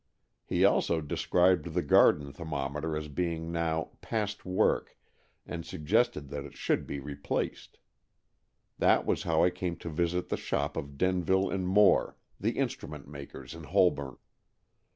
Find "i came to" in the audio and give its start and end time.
9.43-9.89